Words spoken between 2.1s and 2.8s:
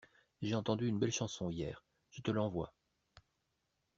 te l'envoie.